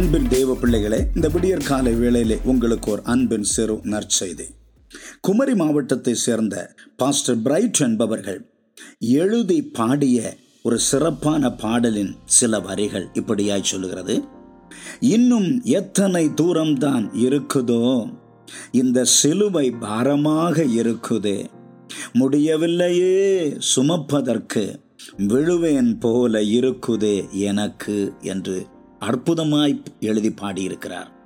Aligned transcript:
அன்பின் 0.00 0.28
தேவ 0.28 0.54
பிள்ளைகளே 0.54 0.98
இந்த 1.14 1.28
விடியற் 1.28 1.66
காலை 1.66 1.92
வேளையிலே 1.92 2.36
உங்களுக்கு 2.44 2.90
ஒரு 2.90 3.02
அன்பின் 3.04 3.42
சிறு 3.42 3.74
நற்செய்தி. 3.84 4.46
குமரி 5.20 5.54
மாவட்டத்தை 5.54 6.14
சேர்ந்த 6.14 6.74
பாஸ்டர் 6.96 7.42
பிரைட் 7.42 7.80
என்பவர்கள் 7.80 8.38
எழுதி 8.98 9.62
பாடிய 9.62 10.36
ஒரு 10.62 10.78
சிறப்பான 10.78 11.52
பாடலின் 11.52 12.14
சில 12.24 12.60
வரிகள் 12.60 13.06
இப்படியாய் 13.14 13.62
சொல்லுகிறது. 13.62 14.24
இன்னும் 15.00 15.62
எத்தனை 15.64 16.24
தூரம்தான் 16.26 17.06
இருக்குதோ 17.26 17.84
இந்த 18.70 19.04
சிலுவை 19.04 19.70
பாரமாக 19.70 20.64
இருக்குதே. 20.64 21.38
முடியவில்லையே 22.12 23.56
சுமப்பதற்கு 23.74 24.66
விழுவேன் 25.28 25.94
போல 26.00 26.40
இருக்குதே 26.40 27.16
எனக்கு 27.30 28.12
என்று 28.20 28.66
அற்புதமாய் 29.00 29.82
எழுதி 30.00 30.32
பாடியிருக்கிறார். 30.32 31.18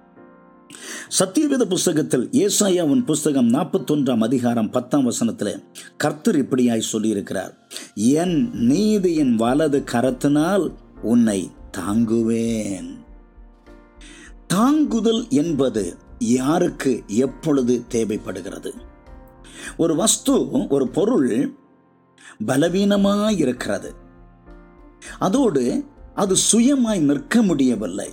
சத்தியவேத 1.18 1.64
புஸ்தகத்தில் 1.64 2.28
ஏசாயாவின் 2.32 3.04
புஸ்தகம் 3.04 3.52
நாற்பத்தொன்றாம் 3.52 4.22
அதிகாரம் 4.22 4.70
பத்தாம் 4.70 5.04
வசனத்தில் 5.04 5.64
கர்த்தர் 5.96 6.44
இப்படியாய் 6.44 6.82
சொல்லியிருக்கிறார். 6.92 7.54
என் 7.94 8.50
நீதியின் 8.50 9.36
வலது 9.36 9.84
கரத்தினால் 9.92 10.72
உன்னை 11.02 11.50
தாங்குவேன். 11.76 12.96
தாங்குதல் 14.46 15.26
என்பது 15.28 15.96
யாருக்கு 16.18 17.02
எப்பொழுது 17.06 17.82
தேவைப்படுகிறது? 17.88 18.74
ஒரு 19.76 19.96
வஸ்து 19.96 20.50
ஒரு 20.68 20.88
பொருள் 20.88 21.54
பலவீனமாக 22.46 23.32
இருக்கிறது. 23.32 23.94
அதோடு 25.18 25.84
அது 26.14 26.34
சுயமாய் 26.52 27.00
நிற்க 27.00 27.42
முடியவில்லை. 27.42 28.10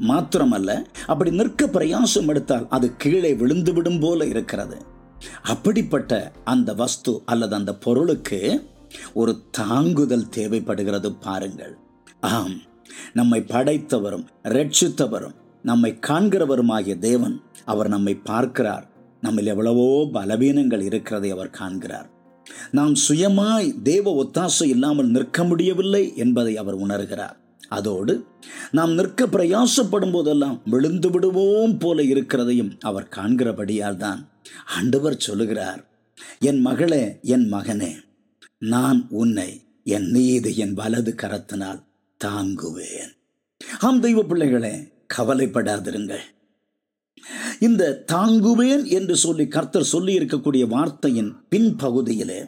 மாத்திரமல்ல 0.00 0.70
அப்படி 1.06 1.30
நிற்க 1.30 1.66
பிரயாசம் 1.66 2.26
எடுத்தால் 2.26 2.66
அது 2.68 2.96
கீழே 2.96 3.34
விழுந்துவிடும் 3.34 4.00
போல 4.00 4.26
இருக்கிறது. 4.26 4.78
அப்படிப்பட்ட 5.42 6.32
அந்த 6.44 6.74
வஸ்து 6.74 7.22
அல்லது 7.24 7.54
அந்த 7.54 7.72
பொருளுக்கு 7.74 8.40
ஒரு 9.14 9.32
தாங்குதல் 9.50 10.28
தேவைப்படுகிறது 10.28 11.12
பாருங்கள். 11.12 11.76
ஆம் 12.20 12.56
நம்மை 13.12 13.40
படைத்தவரும் 13.40 14.26
ரட்சித்தவரும் 14.42 15.36
நம்மை 15.62 15.98
காண்கிறவருமாகிய 16.06 16.98
தேவன் 16.98 17.36
அவர் 17.64 17.88
நம்மை 17.88 18.14
பார்க்கிறார். 18.14 18.86
நம்மில் 19.20 19.46
எவ்வளவோ 19.46 19.86
பலவீனங்கள் 20.12 20.82
இருக்கிறதை 20.82 21.30
அவர் 21.30 21.50
காண்கிறார். 21.50 22.08
நாம் 22.70 22.94
சுயமாய் 23.08 23.68
தேவ 23.82 24.14
ஒத்தாசை 24.22 24.66
இல்லாமல் 24.66 25.06
நிற்க 25.06 25.44
முடியவில்லை 25.44 26.04
என்பதை 26.16 26.56
அவர் 26.56 26.78
உணர்கிறார். 26.78 27.36
அதோடு 27.68 28.14
நாம் 28.70 28.92
நிற்க 28.94 29.26
பிரயாசப்படும் 29.26 30.12
போதெல்லாம் 30.12 30.60
விழுந்து 30.64 31.10
விடுவோம் 31.10 31.78
போல 31.78 32.02
இருக்கிறதையும் 32.02 32.72
அவர் 32.80 33.08
காண்கிறபடியால் 33.16 33.96
தான் 33.96 34.20
ஆண்டவர் 34.66 35.16
சொல்லுகிறார் 35.16 35.80
என் 36.38 36.60
மகளே 36.60 37.18
என் 37.22 37.46
மகனே 37.52 37.92
நான் 38.58 39.06
உன்னை 39.10 39.50
என் 39.84 40.08
நீதி 40.10 40.56
என் 40.56 40.74
வலது 40.74 41.14
கரத்தினால் 41.22 41.80
தாங்குவேன். 42.24 43.12
ஆம் 43.78 44.00
தெய்வ 44.00 44.22
பிள்ளைகளே 44.22 44.74
கவலைப்படாதிருங்கள். 45.16 46.24
இந்த 47.62 48.04
தாங்குவேன் 48.12 48.84
என்று 48.84 49.16
சொல்லி 49.16 49.46
கர்த்தர் 49.46 49.84
சொல்லி 49.84 50.18
இருக்கக்கூடிய 50.18 50.66
வார்த்தையின் 50.66 51.32
பின்பகுதியிலே 51.50 52.40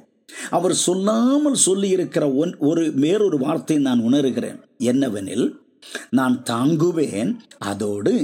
அவர் 0.50 0.74
சொல்லாமல் 0.74 1.62
சொல்லி 1.66 1.88
இருக்கிற 1.88 2.24
ஒன் 2.32 2.56
ஒரு 2.58 2.92
வேறொரு 2.92 3.38
வார்த்தை 3.38 3.76
நான் 3.78 4.00
உணர்கிறேன். 4.00 4.60
என்னவெனில் 4.78 5.46
நான் 6.10 6.42
தாங்குவேன் 6.50 7.30
அதோடு 7.58 8.14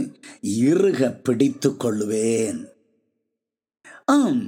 இறுக 0.63 1.11
பிடித்து 1.23 1.77
கொள்வேன் 1.77 2.69
ஆம் 4.05 4.43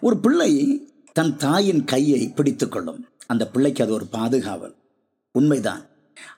ஒரு 0.00 0.16
பிள்ளை 0.18 0.52
தன் 1.12 1.36
தாயின் 1.36 1.84
கையை 1.84 2.28
பிடித்து 2.28 2.68
கொள்ளும். 2.68 3.04
அந்த 3.26 3.48
பிள்ளைக்கு 3.48 3.84
அது 3.84 3.92
ஒரு 3.92 4.06
பாதுகாவல். 4.12 4.74
உண்மைதான். 5.32 5.86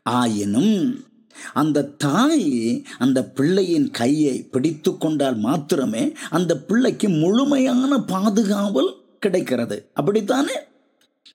ஆயினும் 0.02 1.04
அந்த 1.54 1.84
தாய் 1.84 2.84
அந்த 2.98 3.24
பிள்ளையின் 3.24 3.90
கையை 3.90 4.42
பிடித்து 4.42 4.98
கொண்டால் 4.98 5.36
மாத்திரமே 5.36 6.12
அந்த 6.30 6.58
பிள்ளைக்கு 6.58 7.08
முழுமையான 7.08 7.96
பாதுகாவல் 7.96 8.92
கிடைக்கிறது. 9.20 9.90
அப்படித்தானே? 9.94 10.52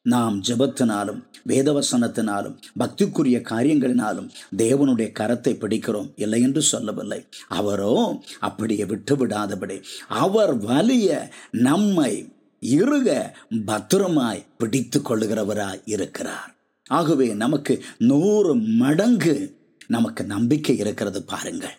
நாம் 0.03 0.41
ஜெபத்தினாலும் 0.47 1.23
வேதவசனத்தினாலும் 1.47 2.57
பக்திக்குரிய 2.79 3.41
காரியங்களினாலும் 3.49 4.29
தேவனுடைய 4.57 5.09
கரத்தை 5.19 5.53
பிடிக்கிறோம். 5.53 6.11
இல்லை 6.15 6.41
என்று 6.41 6.61
சொல்லவில்லை. 6.61 7.25
அவரோ 7.47 8.23
அப்படியே 8.39 8.85
விட்டு 8.85 9.15
விடாதபடி 9.15 9.83
அவர் 10.07 10.57
வலிய 10.57 11.29
நம்மை 11.51 12.33
இருக 12.61 13.29
பத்திரமாய் 13.65 14.45
பிடித்து 14.57 14.99
கொள்ளுகிறவராய் 14.99 15.81
இருக்கிறார். 15.85 16.55
ஆகவே 16.87 17.33
நமக்கு 17.33 17.83
நூறு 17.97 18.55
மடங்கு 18.55 19.59
நமக்கு 19.91 20.23
நம்பிக்கை 20.23 20.77
இருக்கிறது 20.77 21.23
பாருங்கள். 21.23 21.77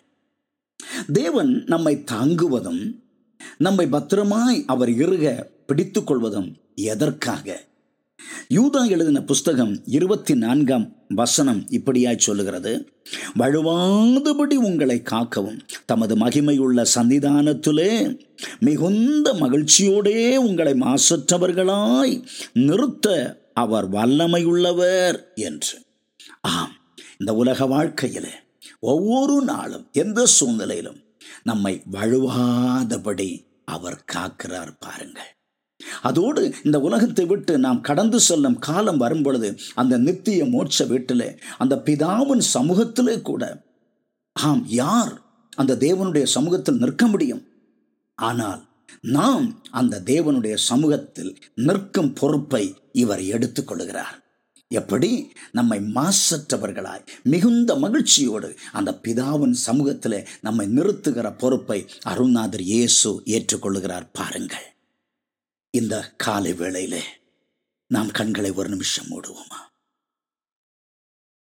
தேவன் 1.13 1.63
நம்மை 1.65 2.03
தாங்குவதும் 2.11 2.95
நம்மை 3.57 3.87
பத்திரமாய் 3.87 4.63
அவர் 4.65 4.89
இருக 4.89 5.45
பிடித்துக் 5.67 6.07
கொள்வதும் 6.07 6.55
எதற்காக? 6.75 7.63
யூதா 8.49 8.89
எழுதின 8.89 9.21
புஸ்தகம் 9.21 9.81
இருபத்தி 9.85 10.35
நான்காம் 10.35 10.95
வசனம் 11.09 11.65
இப்படியாய் 11.69 12.17
சொல்லுகிறது. 12.17 12.89
வழுவாதபடி 13.39 14.53
உங்களை 14.53 15.01
காக்கவும். 15.11 15.59
தமது 15.85 16.17
மகிமையுள்ள 16.17 16.85
சன்னிதானத்திலே 16.95 18.19
மிகுந்த 18.59 19.33
மகிழ்ச்சியோடே 19.33 20.35
உங்களை 20.35 20.73
மாசற்றவர்களாய் 20.73 22.23
நிறுத்த 22.53 23.37
அவர் 23.53 23.91
வல்லமையுள்ளவர் 23.91 25.19
என்று. 25.35 25.81
ஆம். 26.41 26.72
இந்த 27.23 27.33
உலக 27.35 27.65
வாழ்க்கையில் 27.65 28.31
ஒவ்வொரு 28.79 29.41
நாளும் 29.41 29.83
எந்த 29.91 30.25
சூழ்நிலையிலும் 30.25 30.97
நம்மை 31.43 31.71
வழுவாதபடி 31.91 33.27
அவர் 33.65 33.97
காக்கிறார் 34.13 34.71
பாருங்கள். 34.79 35.29
அதோடு 36.01 36.41
இந்த 36.63 36.79
உலகத்தை 36.79 37.25
விட்டு 37.25 37.53
நாம் 37.57 37.79
கடந்து 37.81 38.19
செல்லும் 38.19 38.57
காலம் 38.59 38.97
வரும் 38.97 39.21
பொழுது 39.21 39.49
அந்த 39.75 39.97
நித்திய 39.97 40.45
மோட்ச 40.45 40.87
வீட்டிலே 40.87 41.29
அந்த 41.57 41.75
பிதாவின் 41.85 42.43
சமூகத்திலே 42.53 43.21
கூட 43.21 43.63
ஆம் 44.31 44.65
யார் 44.67 45.13
அந்த 45.55 45.77
தேவனுடைய 45.85 46.23
சமூகத்தில் 46.23 46.77
நிற்க 46.77 47.07
முடியும்? 47.07 47.43
ஆனால் 48.17 48.61
நாம் 49.01 49.47
அந்த 49.71 50.01
தேவனுடைய 50.05 50.57
சமூகத்தில் 50.69 51.37
நிற்கும் 51.53 52.13
பொறுப்பை 52.13 52.75
இவர் 52.91 53.19
எடுத்துக்கொள்கிறார் 53.19 54.17
எப்படி 54.73 55.31
நம்மை 55.51 55.79
மாசற்றவர்களாய் 55.79 57.07
மிகுந்த 57.23 57.75
மகிழ்ச்சியோடு 57.75 58.55
அந்த 58.71 58.99
பிதாவின் 59.03 59.51
சமூகத்தில் 59.51 60.27
நம்மை 60.41 60.67
நிறுத்துகிற 60.67 61.37
பொறுப்பை 61.37 61.85
அருணாதர் 62.05 62.59
இயேசு 62.59 63.21
ஏற்றுக்கொள்ளுகிறார் 63.25 64.09
பாருங்கள். 64.13 64.63
இந்த 65.69 66.13
காலை 66.17 66.53
வேளையிலே 66.53 67.01
நாம் 67.87 68.11
கண்களை 68.11 68.51
ஒரு 68.51 68.69
நிமிஷம் 68.69 69.09
மூடுவோமா? 69.09 69.59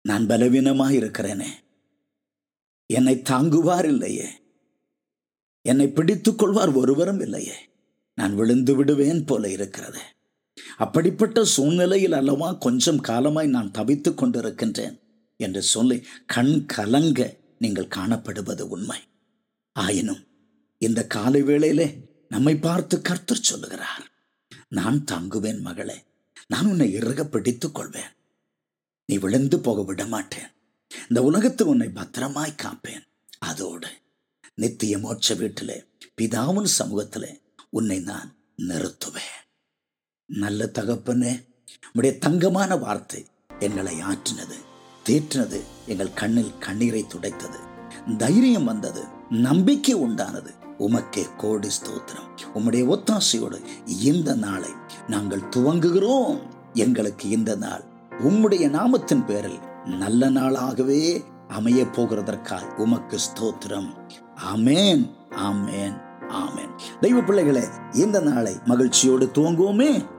நான் 0.01 0.27
பலவீனமாக 0.27 0.93
இருக்கிறேனே. 0.93 1.47
என்னை 2.85 3.21
தாங்குவார் 3.21 3.85
இல்லையே. 3.85 4.27
என்னை 5.61 5.87
பிடித்துக் 5.87 6.37
கொள்வார் 6.37 6.69
ஒருவரும் 6.69 7.19
இல்லையே. 7.19 7.55
நான் 8.15 8.35
விழுந்து 8.35 8.75
விடுவேன் 8.75 9.25
போல 9.25 9.49
இருக்கிறது. 9.49 9.99
அப்படிப்பட்ட 10.83 11.37
சூழ்நிலையில் 11.53 12.17
அல்லவா 12.19 12.49
கொஞ்சம் 12.65 13.01
காலமாய் 13.01 13.47
நான் 13.55 13.73
தவித்துக் 13.77 14.19
கொண்டிருக்கின்றேன் 14.21 14.97
என்று 15.43 15.61
சொல்லி 15.73 15.97
கண் 16.25 16.55
கலங்க 16.75 17.19
நீங்கள் 17.59 17.93
காணப்படுவது 17.95 18.63
உண்மை. 18.75 18.99
ஆயினும் 19.75 20.23
இந்த 20.81 21.01
காலை 21.15 21.41
வேளையிலே 21.41 21.87
நம்மை 22.29 22.53
பார்த்து 22.55 22.95
கர்த்தர் 23.01 23.47
சொல்லுகிறார் 23.49 24.05
நான் 24.69 24.99
தாங்குவேன் 25.11 25.61
மகளே 25.67 25.97
நான் 26.47 26.69
உன்னை 26.71 26.87
இறுக 26.97 27.23
பிடித்துக் 27.23 27.75
கொள்வேன். 27.75 28.11
நீ 29.09 29.15
விழுந்து 29.17 29.57
போக 29.59 29.83
விட 29.83 30.01
மாட்டேன் 30.05 30.49
இந்த 31.07 31.19
உலகத்தில் 31.23 31.71
உன்னை 31.73 31.89
பத்திரமாய் 31.93 32.59
காப்பேன். 32.63 33.05
அதோடு 33.39 33.91
நித்திய 34.55 34.97
மோட்ச 34.97 35.37
வீட்டிலே 35.37 35.77
பிதாவின் 36.21 36.71
சமூகத்திலே 36.79 37.31
உன்னை 37.69 37.99
நான் 38.09 38.29
நிறுத்துவேன். 38.67 39.38
நல்ல 40.29 40.65
தகப்பனே 40.65 41.45
உடைய 41.93 42.17
தங்கமான 42.17 42.75
வார்த்தை 42.75 43.25
எங்களை 43.59 44.01
ஆற்றினது 44.01 44.55
தேற்றினது 45.09 45.61
எங்கள் 45.85 46.13
கண்ணில் 46.13 46.57
கண்ணீரை 46.57 47.05
துடைத்தது. 47.07 47.59
தைரியம் 48.17 48.63
வந்தது 48.63 49.03
நம்பிக்கை 49.29 49.95
உண்டானது. 49.95 50.49
உமக்கே 50.79 51.35
கோடி 51.37 51.67
ஸ்தோத்திரம். 51.67 52.57
உம்முடைய 52.57 52.83
ஒத்தாசையோடு 52.87 53.61
இந்த 53.85 54.35
நாளை 54.35 54.69
நாங்கள் 55.07 55.41
துவங்குகிறோம். 55.41 56.39
எங்களுக்கு 56.73 57.29
இந்த 57.29 57.55
நாள் 57.55 57.83
உம்முடைய 58.19 58.69
நாமத்தின் 58.69 59.25
பேரில் 59.25 59.59
நல்ல 59.85 60.29
நாளாகவே 60.29 61.23
அமைய 61.47 61.83
போகிறதற்காய் 61.83 62.75
உமக்கு 62.75 63.17
ஸ்தோத்திரம். 63.17 63.93
ஆமேன் 64.55 65.09
ஆமேன் 65.29 66.01
ஆமேன். 66.29 66.69
தெய்வ 67.01 67.21
பிள்ளைகளே 67.21 67.63
இந்த 67.93 68.19
நாளை 68.19 68.55
மகிழ்ச்சியோடு 68.65 69.25
துவங்குவோமே. 69.25 70.17